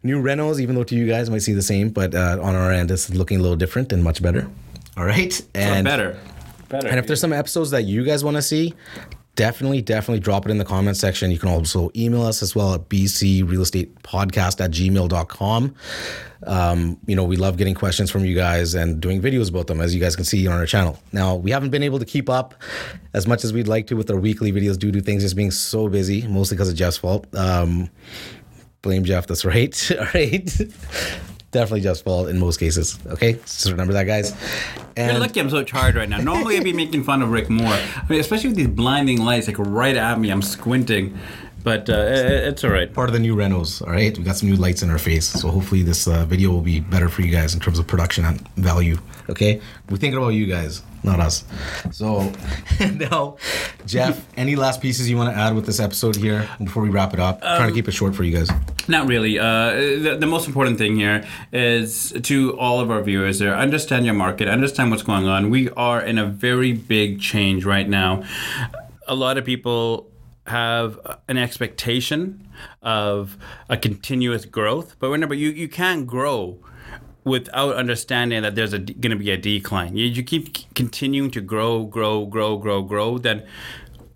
new 0.05 0.23
renos, 0.23 0.61
even 0.61 0.77
though 0.77 0.85
to 0.85 0.95
you 0.95 1.09
guys 1.09 1.27
it 1.27 1.33
might 1.33 1.43
seem 1.43 1.57
the 1.57 1.63
same, 1.63 1.89
but 1.89 2.15
uh, 2.15 2.39
on 2.41 2.55
our 2.55 2.71
end, 2.71 2.89
it's 2.93 3.11
looking 3.11 3.41
a 3.41 3.43
little 3.43 3.57
different 3.57 3.93
and 3.93 4.05
much 4.05 4.23
better. 4.23 4.49
All 4.97 5.05
right. 5.05 5.45
And 5.57 5.85
better, 5.85 6.21
better. 6.69 6.87
and 6.87 7.01
if 7.01 7.09
there's 7.09 7.21
some 7.21 7.33
episodes 7.33 7.73
that 7.73 7.83
you 7.83 8.05
guys 8.05 8.23
want 8.23 8.37
to 8.37 8.43
see, 8.43 8.75
definitely, 9.41 9.81
definitely 9.81 10.21
drop 10.21 10.45
it 10.45 10.51
in 10.51 10.59
the 10.59 10.67
comment 10.67 10.99
section. 10.99 11.31
You 11.31 11.39
can 11.39 11.49
also 11.49 11.91
email 11.97 12.21
us 12.25 12.43
as 12.43 12.55
well 12.55 12.75
at 12.75 12.91
bcrealestatepodcast 12.91 14.61
at 14.63 14.71
gmail.com. 14.71 15.75
Um, 16.47 16.99
you 17.07 17.17
know, 17.17 17.25
we 17.25 17.37
love 17.37 17.57
getting 17.57 17.75
questions 17.75 18.11
from 18.11 18.27
you 18.27 18.35
guys 18.35 18.75
and 18.75 19.01
doing 19.01 19.23
videos 19.23 19.49
about 19.49 19.67
them, 19.67 19.81
as 19.81 19.95
you 19.95 20.01
guys 20.01 20.15
can 20.15 20.27
see 20.27 20.47
on 20.47 20.53
our 20.53 20.67
channel. 20.67 20.99
Now, 21.13 21.37
we 21.37 21.53
haven't 21.53 21.71
been 21.71 21.83
able 21.83 21.99
to 21.99 22.05
keep 22.05 22.29
up 22.29 22.55
as 23.15 23.27
much 23.27 23.43
as 23.43 23.55
we'd 23.55 23.67
like 23.67 23.87
to 23.87 23.95
with 23.95 24.11
our 24.11 24.19
weekly 24.19 24.53
videos 24.53 24.79
due 24.79 24.93
to 24.93 25.01
things 25.01 25.23
just 25.23 25.37
being 25.37 25.51
so 25.51 25.89
busy, 25.89 26.27
mostly 26.29 26.59
because 26.59 26.69
of 26.69 26.75
Jeff's 26.75 26.99
fault. 26.99 27.27
Um, 27.35 27.89
blame 28.83 29.05
Jeff, 29.05 29.27
that's 29.27 29.47
right. 29.47 29.91
All 29.99 30.07
right. 30.13 30.51
Definitely 31.52 31.80
Jeff's 31.80 32.00
fault 32.00 32.28
in 32.28 32.38
most 32.38 32.59
cases. 32.59 32.99
Okay, 33.07 33.33
just 33.33 33.69
remember 33.69 33.92
that, 33.95 34.04
guys. 34.04 34.30
You're 34.97 35.07
And 35.09 35.19
lucky 35.19 35.40
I'm 35.40 35.50
so 35.50 35.64
tired 35.64 35.97
right 35.97 36.09
now. 36.09 36.19
Normally 36.19 36.57
I'd 36.57 36.62
be 36.64 36.73
making 36.73 37.02
fun 37.02 37.23
of 37.23 37.30
Rick 37.30 37.50
more. 37.50 37.73
I 37.73 38.04
mean, 38.09 38.21
especially 38.21 38.50
with 38.50 38.57
these 38.57 38.69
blinding 38.69 39.21
lights, 39.25 39.49
like 39.49 39.59
right 39.59 39.97
at 39.97 40.21
me. 40.21 40.30
I'm 40.30 40.42
squinting. 40.42 41.19
but 41.64 41.90
uh, 41.90 42.04
it's 42.49 42.62
all 42.62 42.71
right. 42.71 42.92
Part 42.95 43.09
of 43.09 43.14
the 43.14 43.19
new 43.19 43.35
Renos, 43.37 43.83
all 43.85 43.92
right? 43.92 44.16
We 44.16 44.23
got 44.25 44.37
some 44.37 44.49
new 44.49 44.57
lights 44.57 44.83
in 44.83 44.90
our 44.90 44.99
face. 44.99 45.26
So 45.28 45.49
hopefully 45.50 45.83
this 45.83 46.07
uh, 46.07 46.25
video 46.25 46.50
will 46.50 46.62
be 46.62 46.80
better 46.80 47.09
for 47.09 47.23
you 47.23 47.30
guys 47.33 47.52
in 47.52 47.61
terms 47.61 47.78
of 47.78 47.87
production 47.87 48.25
and 48.25 48.49
value, 48.57 48.97
okay? 49.28 49.61
We're 49.90 49.97
thinking 49.99 50.16
about 50.19 50.28
you 50.30 50.47
guys, 50.47 50.83
not 51.02 51.19
us. 51.21 51.45
So 51.90 52.33
now, 52.95 53.37
Jeff, 53.87 54.25
any 54.38 54.57
last 54.57 54.80
pieces 54.80 55.11
you 55.11 55.16
want 55.19 55.35
to 55.35 55.38
add 55.38 55.54
with 55.54 55.66
this 55.66 55.80
episode 55.80 56.16
here 56.16 56.49
before 56.62 56.83
we 56.83 56.88
wrap 56.90 57.12
it 57.12 57.21
up? 57.21 57.40
Trying 57.42 57.69
to 57.69 57.75
keep 57.75 57.88
it 57.88 57.92
short 57.92 58.14
for 58.14 58.25
you 58.25 58.37
guys. 58.38 58.49
Not 58.91 59.07
really. 59.07 59.39
Uh, 59.39 59.71
the, 59.71 60.17
the 60.19 60.27
most 60.27 60.49
important 60.49 60.77
thing 60.77 60.97
here 60.97 61.25
is 61.53 62.13
to 62.23 62.59
all 62.59 62.81
of 62.81 62.91
our 62.91 63.01
viewers 63.01 63.39
there 63.39 63.55
understand 63.55 64.05
your 64.05 64.15
market, 64.15 64.49
understand 64.49 64.91
what's 64.91 65.05
going 65.05 65.29
on. 65.29 65.49
We 65.49 65.71
are 65.71 66.03
in 66.03 66.19
a 66.19 66.27
very 66.27 66.73
big 66.73 67.21
change 67.21 67.65
right 67.65 67.89
now. 67.89 68.25
A 69.07 69.15
lot 69.15 69.39
of 69.39 69.45
people 69.45 70.11
have 70.49 70.99
an 71.29 71.39
expectation 71.39 72.49
of 72.83 73.39
a 73.69 73.77
continuous 73.77 74.45
growth, 74.45 74.97
but 74.99 75.09
remember, 75.09 75.37
you, 75.37 75.51
you 75.51 75.69
can't 75.69 76.05
grow 76.05 76.59
without 77.23 77.77
understanding 77.77 78.43
that 78.43 78.57
there's 78.57 78.73
going 78.73 79.11
to 79.11 79.17
be 79.17 79.31
a 79.31 79.37
decline. 79.37 79.97
You, 79.97 80.07
you 80.07 80.25
keep 80.25 80.75
continuing 80.75 81.31
to 81.31 81.41
grow, 81.41 81.85
grow, 81.85 82.27
grow, 82.27 82.57
grow, 82.57 82.83
grow, 82.83 83.19
then 83.19 83.47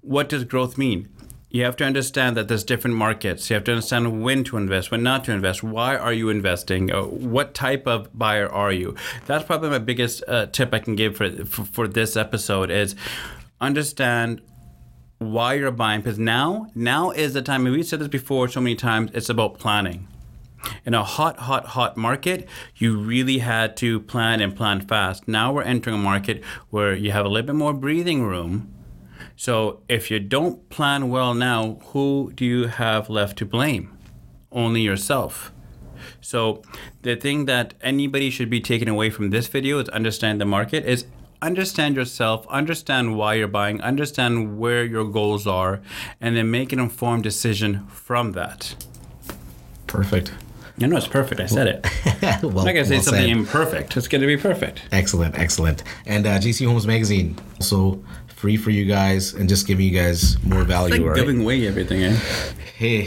what 0.00 0.28
does 0.28 0.43
growth 0.43 0.76
mean? 0.76 1.09
You 1.54 1.62
have 1.62 1.76
to 1.76 1.84
understand 1.84 2.37
that 2.37 2.49
there's 2.49 2.64
different 2.64 2.96
markets. 2.96 3.49
You 3.49 3.54
have 3.54 3.62
to 3.62 3.70
understand 3.70 4.25
when 4.25 4.42
to 4.42 4.56
invest, 4.56 4.90
when 4.90 5.04
not 5.04 5.23
to 5.26 5.30
invest. 5.30 5.62
Why 5.62 5.96
are 5.96 6.12
you 6.12 6.28
investing? 6.28 6.92
Uh, 6.92 7.02
what 7.04 7.54
type 7.54 7.87
of 7.87 8.08
buyer 8.18 8.49
are 8.49 8.73
you? 8.73 8.96
That's 9.26 9.44
probably 9.44 9.70
my 9.70 9.78
biggest 9.78 10.25
uh, 10.26 10.46
tip 10.46 10.75
I 10.75 10.80
can 10.80 10.96
give 10.96 11.16
for, 11.16 11.30
for 11.46 11.64
for 11.64 11.87
this 11.87 12.16
episode 12.16 12.73
is 12.73 12.96
understand 13.61 14.40
why 15.18 15.54
you're 15.54 15.70
buying 15.70 16.00
because 16.00 16.18
now 16.18 16.73
now 16.75 17.12
is 17.12 17.34
the 17.34 17.42
time. 17.42 17.66
And 17.66 17.76
we've 17.76 17.87
said 17.87 18.00
this 18.00 18.08
before 18.08 18.49
so 18.49 18.61
many 18.61 18.75
times. 18.75 19.12
It's 19.14 19.28
about 19.28 19.61
planning. 19.61 20.08
In 20.84 20.92
a 20.92 21.04
hot, 21.04 21.38
hot, 21.38 21.66
hot 21.66 21.96
market, 21.96 22.49
you 22.75 22.99
really 22.99 23.38
had 23.38 23.76
to 23.76 24.00
plan 24.00 24.40
and 24.40 24.56
plan 24.56 24.80
fast. 24.80 25.28
Now 25.28 25.52
we're 25.52 25.62
entering 25.62 25.94
a 25.94 25.99
market 26.00 26.42
where 26.70 26.96
you 26.96 27.12
have 27.12 27.25
a 27.25 27.28
little 27.28 27.46
bit 27.46 27.54
more 27.54 27.75
breathing 27.75 28.25
room. 28.25 28.74
So 29.36 29.80
if 29.88 30.10
you 30.10 30.20
don't 30.20 30.68
plan 30.70 31.08
well 31.08 31.34
now, 31.34 31.78
who 31.86 32.32
do 32.34 32.44
you 32.44 32.66
have 32.68 33.10
left 33.10 33.38
to 33.38 33.46
blame? 33.46 33.96
Only 34.52 34.82
yourself. 34.82 35.52
So 36.20 36.62
the 37.02 37.16
thing 37.16 37.46
that 37.46 37.74
anybody 37.80 38.30
should 38.30 38.50
be 38.50 38.60
taking 38.60 38.88
away 38.88 39.10
from 39.10 39.30
this 39.30 39.46
video 39.48 39.78
is 39.78 39.88
understand 39.90 40.40
the 40.40 40.44
market 40.44 40.84
is 40.84 41.06
understand 41.42 41.96
yourself, 41.96 42.46
understand 42.48 43.16
why 43.16 43.34
you're 43.34 43.48
buying, 43.48 43.80
understand 43.80 44.58
where 44.58 44.84
your 44.84 45.04
goals 45.04 45.46
are, 45.46 45.82
and 46.20 46.36
then 46.36 46.50
make 46.50 46.72
an 46.72 46.78
informed 46.78 47.22
decision 47.22 47.86
from 47.88 48.32
that. 48.32 48.74
Perfect. 49.86 50.32
You 50.76 50.88
know, 50.88 50.96
it's 50.96 51.06
perfect. 51.06 51.40
I 51.40 51.46
said 51.46 51.68
it. 51.68 51.86
well, 52.42 52.58
I'm 52.58 52.64
not 52.64 52.72
gonna 52.72 52.84
say 52.84 52.96
well 52.96 53.02
something 53.04 53.22
said. 53.22 53.30
imperfect. 53.30 53.96
It's 53.96 54.08
gonna 54.08 54.26
be 54.26 54.36
perfect. 54.36 54.82
Excellent, 54.90 55.38
excellent. 55.38 55.84
And 56.04 56.26
uh, 56.26 56.38
JC 56.38 56.66
Homes 56.66 56.86
Magazine 56.86 57.38
also 57.60 58.02
free 58.44 58.58
for 58.58 58.68
you 58.68 58.84
guys 58.84 59.32
and 59.32 59.48
just 59.48 59.66
giving 59.66 59.86
you 59.86 59.98
guys 59.98 60.36
more 60.44 60.64
value. 60.64 60.92
Like 60.92 61.00
all 61.00 61.06
right? 61.08 61.16
giving 61.16 61.40
away 61.40 61.66
everything, 61.66 62.02
eh? 62.02 62.14
Hey, 62.76 63.04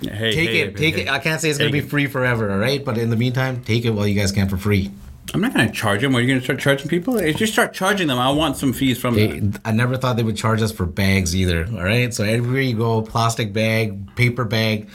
Hey, 0.00 0.32
take 0.32 0.48
hey, 0.48 0.60
it, 0.60 0.74
take 0.78 0.94
hey. 0.94 1.02
it. 1.02 1.08
I 1.10 1.18
can't 1.18 1.38
say 1.38 1.50
it's 1.50 1.58
gonna 1.58 1.70
be 1.70 1.82
free 1.82 2.06
forever, 2.06 2.50
all 2.50 2.56
right? 2.56 2.82
But 2.82 2.96
in 2.96 3.10
the 3.10 3.16
meantime, 3.16 3.62
take 3.62 3.84
it 3.84 3.90
while 3.90 4.06
you 4.06 4.18
guys 4.18 4.32
can 4.32 4.48
for 4.48 4.56
free. 4.56 4.90
I'm 5.34 5.42
not 5.42 5.52
gonna 5.52 5.70
charge 5.70 6.00
them. 6.00 6.16
Are 6.16 6.20
you 6.22 6.28
gonna 6.28 6.40
start 6.40 6.60
charging 6.60 6.88
people? 6.88 7.18
If 7.18 7.42
you 7.42 7.46
start 7.46 7.74
charging 7.74 8.08
them, 8.08 8.18
I 8.18 8.30
want 8.30 8.56
some 8.56 8.72
fees 8.72 8.98
from 8.98 9.16
They, 9.16 9.38
that. 9.38 9.60
I 9.66 9.72
never 9.72 9.98
thought 9.98 10.16
they 10.16 10.22
would 10.22 10.38
charge 10.38 10.62
us 10.62 10.72
for 10.72 10.86
bags 10.86 11.36
either. 11.36 11.66
All 11.70 11.84
right, 11.84 12.12
so 12.14 12.24
everywhere 12.24 12.62
you 12.62 12.74
go, 12.74 13.02
plastic 13.02 13.52
bag, 13.52 14.16
paper 14.16 14.46
bag. 14.46 14.88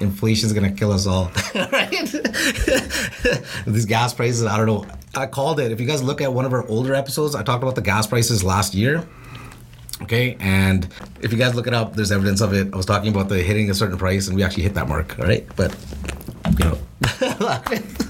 Inflation's 0.00 0.52
gonna 0.52 0.72
kill 0.72 0.90
us 0.90 1.06
all. 1.06 1.30
All 1.54 1.68
right? 1.70 1.90
These 3.66 3.86
gas 3.86 4.12
prices, 4.12 4.44
I 4.44 4.56
don't 4.56 4.66
know. 4.66 4.86
I 5.16 5.26
called 5.26 5.60
it. 5.60 5.72
If 5.72 5.80
you 5.80 5.86
guys 5.86 6.02
look 6.02 6.20
at 6.20 6.32
one 6.32 6.44
of 6.44 6.52
our 6.52 6.66
older 6.68 6.94
episodes, 6.94 7.34
I 7.34 7.42
talked 7.42 7.62
about 7.62 7.74
the 7.74 7.82
gas 7.82 8.06
prices 8.06 8.44
last 8.44 8.74
year. 8.74 9.06
Okay, 10.02 10.36
and 10.40 10.86
if 11.22 11.32
you 11.32 11.38
guys 11.38 11.54
look 11.54 11.66
it 11.66 11.72
up, 11.72 11.94
there's 11.94 12.12
evidence 12.12 12.42
of 12.42 12.52
it. 12.52 12.72
I 12.72 12.76
was 12.76 12.84
talking 12.84 13.08
about 13.08 13.30
the 13.30 13.42
hitting 13.42 13.70
a 13.70 13.74
certain 13.74 13.96
price, 13.96 14.28
and 14.28 14.36
we 14.36 14.42
actually 14.42 14.64
hit 14.64 14.74
that 14.74 14.88
mark. 14.88 15.18
All 15.18 15.24
right, 15.24 15.46
but 15.56 15.74
you 16.58 16.64
know. 16.64 16.78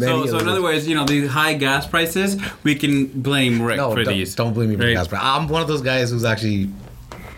So, 0.00 0.26
so 0.26 0.38
in 0.38 0.48
other 0.48 0.60
words, 0.60 0.88
you 0.88 0.96
know, 0.96 1.04
these 1.04 1.30
high 1.30 1.54
gas 1.54 1.86
prices, 1.86 2.36
we 2.64 2.74
can 2.74 3.06
blame 3.06 3.62
Rick 3.62 3.76
no, 3.76 3.92
for 3.92 4.02
don't, 4.02 4.12
these. 4.12 4.34
don't 4.34 4.52
blame 4.52 4.70
me 4.70 4.76
for 4.76 4.82
right? 4.82 4.94
gas 4.94 5.06
price. 5.06 5.20
I'm 5.22 5.46
one 5.46 5.62
of 5.62 5.68
those 5.68 5.82
guys 5.82 6.10
who's 6.10 6.24
actually 6.24 6.68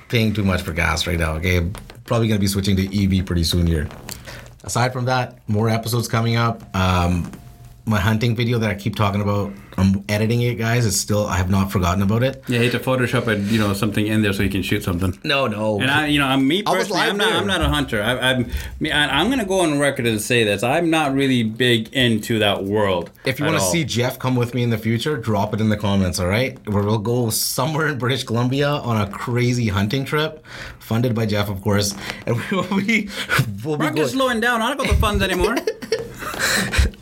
paying 0.08 0.32
too 0.32 0.42
much 0.42 0.62
for 0.62 0.72
gas 0.72 1.06
right 1.06 1.18
now. 1.18 1.34
Okay, 1.34 1.68
probably 2.04 2.28
gonna 2.28 2.40
be 2.40 2.46
switching 2.46 2.76
to 2.76 3.18
EV 3.18 3.26
pretty 3.26 3.44
soon 3.44 3.66
here. 3.66 3.88
Aside 4.64 4.94
from 4.94 5.04
that, 5.04 5.46
more 5.48 5.68
episodes 5.68 6.08
coming 6.08 6.36
up. 6.36 6.64
Um, 6.74 7.30
my 7.90 8.00
hunting 8.00 8.34
video 8.36 8.58
that 8.58 8.70
I 8.70 8.74
keep 8.74 8.94
talking 8.96 9.20
about, 9.20 9.52
I'm 9.76 10.04
editing 10.08 10.42
it, 10.42 10.54
guys. 10.54 10.86
It's 10.86 10.96
still 10.96 11.26
I 11.26 11.36
have 11.36 11.50
not 11.50 11.72
forgotten 11.72 12.02
about 12.02 12.22
it. 12.22 12.42
Yeah, 12.48 12.58
hate 12.60 12.72
to 12.72 12.78
Photoshop 12.78 13.26
a, 13.26 13.38
you 13.38 13.58
know 13.58 13.72
something 13.72 14.06
in 14.06 14.22
there 14.22 14.32
so 14.32 14.42
you 14.42 14.48
can 14.50 14.62
shoot 14.62 14.82
something. 14.84 15.18
No, 15.24 15.46
no. 15.46 15.80
And 15.80 15.90
I, 15.90 16.06
you 16.06 16.18
know, 16.18 16.26
I'm 16.26 16.46
me 16.46 16.62
personally. 16.62 17.00
I'm 17.02 17.16
not. 17.16 17.30
there. 17.30 17.38
I'm 17.38 17.46
not 17.46 17.60
a 17.60 17.68
hunter. 17.68 18.02
I, 18.02 18.18
I'm. 18.18 18.50
me- 18.78 18.92
I- 18.92 19.20
I'm 19.20 19.28
gonna 19.28 19.44
go 19.44 19.60
on 19.60 19.78
record 19.78 20.06
and 20.06 20.20
say 20.20 20.44
this. 20.44 20.62
I'm 20.62 20.88
not 20.90 21.12
really 21.14 21.42
big 21.42 21.92
into 21.92 22.38
that 22.38 22.64
world. 22.64 23.10
If 23.24 23.38
you 23.40 23.44
want 23.46 23.58
to 23.58 23.64
see 23.64 23.84
Jeff 23.84 24.18
come 24.18 24.36
with 24.36 24.54
me 24.54 24.62
in 24.62 24.70
the 24.70 24.78
future, 24.78 25.16
drop 25.16 25.52
it 25.52 25.60
in 25.60 25.68
the 25.68 25.76
comments, 25.76 26.20
all 26.20 26.28
right? 26.28 26.56
Where 26.68 26.82
we'll 26.84 26.98
go 26.98 27.30
somewhere 27.30 27.88
in 27.88 27.98
British 27.98 28.24
Columbia 28.24 28.68
on 28.68 29.00
a 29.00 29.10
crazy 29.10 29.68
hunting 29.68 30.04
trip, 30.04 30.44
funded 30.78 31.14
by 31.14 31.26
Jeff, 31.26 31.48
of 31.50 31.60
course. 31.62 31.94
And 32.26 32.36
we'll 32.52 32.62
be, 32.80 33.08
we'll 33.64 33.76
be 33.76 33.82
Mark 33.82 33.94
going, 33.96 33.98
is 33.98 34.12
slowing 34.12 34.40
down. 34.40 34.62
I 34.62 34.68
don't 34.68 34.78
got 34.78 34.88
the 34.88 35.00
funds 35.00 35.22
anymore. 35.22 35.56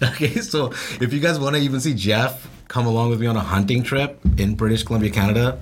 Okay, 0.03 0.41
so 0.41 0.73
if 1.01 1.13
you 1.13 1.21
guys 1.21 1.39
want 1.41 1.57
to 1.57 1.63
even 1.63 1.81
see 1.81 1.95
Jeff 1.95 2.49
come 2.69 2.87
along 2.87 3.11
with 3.11 3.21
me 3.21 3.27
on 3.27 3.37
a 3.37 3.41
hunting 3.41 3.83
trip 3.83 4.21
in 4.39 4.55
British 4.55 4.85
Columbia, 4.85 5.11
Canada, 5.11 5.59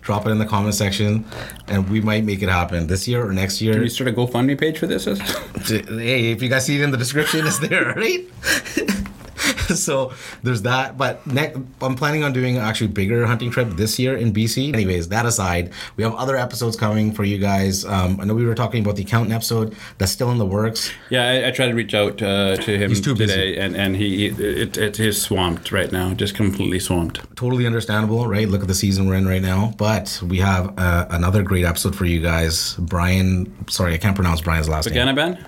drop 0.00 0.26
it 0.26 0.30
in 0.30 0.38
the 0.38 0.46
comment 0.46 0.74
section, 0.74 1.24
and 1.66 1.88
we 1.88 2.00
might 2.00 2.24
make 2.24 2.42
it 2.42 2.48
happen 2.48 2.86
this 2.86 3.08
year 3.08 3.26
or 3.26 3.32
next 3.32 3.60
year. 3.60 3.74
Can 3.74 3.82
you 3.82 3.88
start 3.88 4.10
a 4.10 4.12
GoFundMe 4.12 4.58
page 4.58 4.78
for 4.78 4.86
this? 4.86 5.06
Hey, 5.66 6.30
if 6.30 6.42
you 6.42 6.48
guys 6.48 6.66
see 6.66 6.76
it 6.76 6.82
in 6.82 6.90
the 6.90 6.98
description, 6.98 7.46
it's 7.46 7.58
there, 7.58 7.94
right? 7.96 9.10
so 9.74 10.12
there's 10.42 10.62
that. 10.62 10.96
But 10.96 11.26
next, 11.26 11.58
I'm 11.80 11.94
planning 11.94 12.22
on 12.24 12.32
doing 12.32 12.56
actually 12.58 12.88
bigger 12.88 13.26
hunting 13.26 13.50
trip 13.50 13.70
this 13.70 13.98
year 13.98 14.16
in 14.16 14.32
BC. 14.32 14.72
Anyways, 14.72 15.08
that 15.08 15.26
aside, 15.26 15.72
we 15.96 16.04
have 16.04 16.14
other 16.14 16.36
episodes 16.36 16.76
coming 16.76 17.12
for 17.12 17.24
you 17.24 17.38
guys. 17.38 17.84
Um, 17.84 18.20
I 18.20 18.24
know 18.24 18.34
we 18.34 18.44
were 18.46 18.54
talking 18.54 18.82
about 18.82 18.96
the 18.96 19.02
accountant 19.02 19.32
episode 19.34 19.76
that's 19.98 20.12
still 20.12 20.30
in 20.30 20.38
the 20.38 20.46
works. 20.46 20.90
Yeah, 21.10 21.28
I, 21.28 21.48
I 21.48 21.50
tried 21.50 21.68
to 21.68 21.74
reach 21.74 21.94
out 21.94 22.20
uh, 22.22 22.56
to 22.56 22.78
him 22.78 22.90
He's 22.90 23.00
too 23.00 23.14
busy. 23.14 23.32
today, 23.34 23.58
and 23.58 23.76
and 23.76 23.96
he 23.96 24.26
it, 24.26 24.76
it 24.76 25.00
is 25.00 25.20
swamped 25.20 25.72
right 25.72 25.90
now, 25.90 26.14
just 26.14 26.34
completely 26.34 26.78
swamped. 26.78 27.20
Totally 27.36 27.66
understandable, 27.66 28.26
right? 28.26 28.48
Look 28.48 28.62
at 28.62 28.68
the 28.68 28.74
season 28.74 29.06
we're 29.06 29.14
in 29.14 29.26
right 29.26 29.42
now. 29.42 29.72
But 29.76 30.20
we 30.26 30.38
have 30.38 30.78
uh, 30.78 31.06
another 31.10 31.42
great 31.42 31.64
episode 31.64 31.94
for 31.96 32.04
you 32.04 32.20
guys. 32.20 32.74
Brian, 32.78 33.52
sorry, 33.68 33.94
I 33.94 33.98
can't 33.98 34.14
pronounce 34.14 34.40
Brian's 34.40 34.68
last 34.68 34.90
name. 34.90 35.06
Paganaban, 35.06 35.44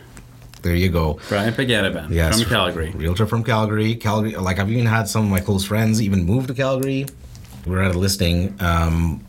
There 0.63 0.75
you 0.75 0.89
go. 0.89 1.19
Brian 1.29 1.55
Paganaban 1.55 2.11
Yes. 2.11 2.41
from 2.41 2.51
Calgary. 2.51 2.91
Realtor 2.91 3.27
from 3.27 3.45
Calgary. 3.45 3.95
Calgary, 3.95 4.35
like 4.37 4.59
I've 4.59 4.71
even 4.71 4.87
had 4.87 5.09
some 5.09 5.25
of 5.25 5.31
my 5.31 5.41
close 5.41 5.65
friends 5.65 6.03
even 6.03 6.25
move 6.25 6.47
to 6.49 6.55
Calgary. 6.55 7.07
We 7.67 7.73
were 7.73 7.83
at 7.83 7.95
a 7.95 7.99
listing 7.99 8.55
um, 8.61 9.25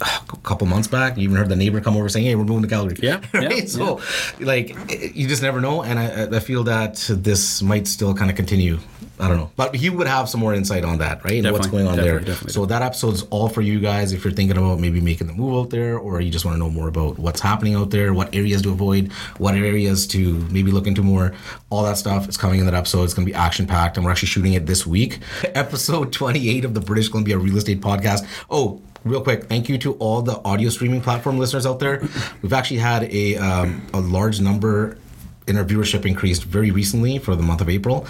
a 0.00 0.36
couple 0.42 0.66
months 0.66 0.88
back. 0.88 1.16
You 1.16 1.24
even 1.24 1.36
heard 1.36 1.48
the 1.48 1.56
neighbor 1.56 1.80
come 1.80 1.96
over 1.96 2.08
saying, 2.08 2.26
"Hey, 2.26 2.34
we're 2.34 2.44
moving 2.44 2.62
to 2.62 2.68
Calgary." 2.68 2.96
Yeah, 3.02 3.20
yeah, 3.34 3.46
right? 3.46 3.68
So, 3.68 4.00
like, 4.40 4.68
you 5.14 5.28
just 5.28 5.42
never 5.42 5.60
know, 5.60 5.82
and 5.82 5.98
I, 5.98 6.36
I 6.36 6.40
feel 6.40 6.64
that 6.64 7.04
this 7.10 7.62
might 7.62 7.86
still 7.86 8.14
kind 8.14 8.30
of 8.30 8.36
continue. 8.36 8.78
I 9.18 9.28
don't 9.28 9.38
know, 9.38 9.50
but 9.56 9.74
he 9.74 9.88
would 9.88 10.06
have 10.06 10.28
some 10.28 10.40
more 10.40 10.52
insight 10.52 10.84
on 10.84 10.98
that, 10.98 11.24
right? 11.24 11.42
And 11.42 11.50
what's 11.52 11.66
going 11.68 11.86
on 11.86 11.96
there. 11.96 12.18
definitely, 12.18 12.32
definitely. 12.32 12.52
So 12.52 12.66
that 12.66 12.82
episode's 12.82 13.22
all 13.30 13.48
for 13.48 13.62
you 13.62 13.80
guys 13.80 14.12
if 14.12 14.22
you're 14.24 14.32
thinking 14.32 14.58
about 14.58 14.78
maybe 14.78 15.00
making 15.00 15.26
the 15.26 15.32
move 15.32 15.54
out 15.54 15.70
there, 15.70 15.98
or 15.98 16.20
you 16.20 16.30
just 16.30 16.44
want 16.44 16.54
to 16.54 16.58
know 16.58 16.68
more 16.68 16.88
about 16.88 17.18
what's 17.18 17.40
happening 17.40 17.74
out 17.74 17.90
there, 17.90 18.12
what 18.12 18.34
areas 18.34 18.60
to 18.62 18.70
avoid, 18.70 19.10
what 19.38 19.54
areas 19.54 20.06
to 20.08 20.34
maybe 20.50 20.70
look 20.70 20.86
into 20.86 21.02
more. 21.02 21.32
All 21.70 21.82
that 21.84 21.96
stuff 21.96 22.28
is 22.28 22.36
coming 22.36 22.60
in 22.60 22.66
that 22.66 22.74
episode. 22.74 23.04
It's 23.04 23.14
going 23.14 23.26
to 23.26 23.32
be 23.32 23.36
action 23.36 23.66
packed, 23.66 23.96
and 23.96 24.04
we're 24.04 24.12
actually 24.12 24.28
shooting 24.28 24.52
it 24.52 24.66
this 24.66 24.86
week. 24.86 25.20
Episode 25.44 26.12
28 26.12 26.66
of 26.66 26.74
the 26.74 26.80
British 26.80 27.08
Columbia 27.08 27.38
Real 27.38 27.56
Estate 27.56 27.80
Podcast. 27.80 28.26
Oh. 28.50 28.82
Real 29.06 29.20
quick, 29.20 29.44
thank 29.44 29.68
you 29.68 29.78
to 29.78 29.92
all 29.94 30.20
the 30.20 30.42
audio 30.44 30.68
streaming 30.68 31.00
platform 31.00 31.38
listeners 31.38 31.64
out 31.64 31.78
there. 31.78 32.00
We've 32.42 32.52
actually 32.52 32.80
had 32.80 33.04
a 33.04 33.36
um, 33.36 33.86
a 33.94 34.00
large 34.00 34.40
number 34.40 34.98
in 35.46 35.56
our 35.56 35.64
viewership 35.64 36.04
increased 36.04 36.42
very 36.42 36.72
recently 36.72 37.18
for 37.18 37.36
the 37.36 37.42
month 37.44 37.60
of 37.60 37.68
April. 37.68 38.04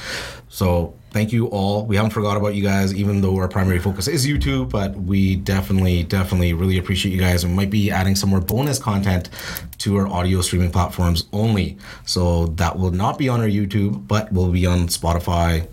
So 0.48 0.94
thank 1.10 1.34
you 1.34 1.48
all. 1.48 1.84
We 1.84 1.96
haven't 1.96 2.12
forgot 2.12 2.38
about 2.38 2.54
you 2.54 2.62
guys, 2.62 2.94
even 2.94 3.20
though 3.20 3.36
our 3.36 3.46
primary 3.46 3.78
focus 3.78 4.08
is 4.08 4.26
YouTube, 4.26 4.70
but 4.70 4.96
we 4.96 5.36
definitely, 5.36 6.02
definitely 6.02 6.54
really 6.54 6.78
appreciate 6.78 7.12
you 7.12 7.20
guys 7.20 7.44
and 7.44 7.54
might 7.54 7.68
be 7.68 7.90
adding 7.90 8.16
some 8.16 8.30
more 8.30 8.40
bonus 8.40 8.78
content 8.78 9.28
to 9.76 9.96
our 9.98 10.06
audio 10.06 10.40
streaming 10.40 10.70
platforms 10.70 11.26
only. 11.34 11.76
So 12.06 12.46
that 12.56 12.78
will 12.78 12.90
not 12.92 13.18
be 13.18 13.28
on 13.28 13.40
our 13.42 13.48
YouTube, 13.48 14.08
but 14.08 14.32
will 14.32 14.50
be 14.50 14.64
on 14.64 14.86
Spotify, 14.86 15.68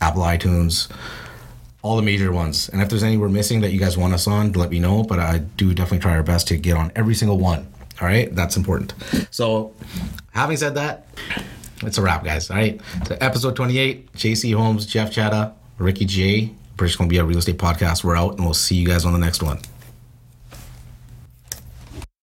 Apple 0.00 0.22
iTunes, 0.22 0.90
all 1.84 1.96
the 1.96 2.02
major 2.02 2.32
ones. 2.32 2.70
And 2.70 2.80
if 2.80 2.88
there's 2.88 3.02
any 3.02 3.18
we're 3.18 3.28
missing 3.28 3.60
that 3.60 3.70
you 3.70 3.78
guys 3.78 3.96
want 3.96 4.14
us 4.14 4.26
on, 4.26 4.52
let 4.52 4.70
me 4.70 4.80
know. 4.80 5.02
But 5.04 5.20
I 5.20 5.38
do 5.38 5.74
definitely 5.74 5.98
try 5.98 6.12
our 6.12 6.22
best 6.22 6.48
to 6.48 6.56
get 6.56 6.76
on 6.76 6.90
every 6.96 7.14
single 7.14 7.38
one. 7.38 7.68
All 8.00 8.08
right, 8.08 8.34
that's 8.34 8.56
important. 8.56 8.94
So, 9.30 9.72
having 10.32 10.56
said 10.56 10.74
that, 10.76 11.06
it's 11.82 11.98
a 11.98 12.02
wrap, 12.02 12.24
guys. 12.24 12.50
All 12.50 12.56
right, 12.56 12.80
so 13.06 13.16
episode 13.20 13.54
28, 13.54 14.12
JC 14.14 14.56
Homes, 14.56 14.86
Jeff 14.86 15.12
Chadha, 15.12 15.52
Ricky 15.78 16.06
J, 16.06 16.54
British 16.76 16.96
Columbia 16.96 17.22
Real 17.22 17.38
Estate 17.38 17.58
Podcast. 17.58 18.02
We're 18.02 18.16
out, 18.16 18.36
and 18.36 18.44
we'll 18.44 18.54
see 18.54 18.76
you 18.76 18.86
guys 18.86 19.04
on 19.04 19.12
the 19.12 19.18
next 19.18 19.42
one. 19.42 19.60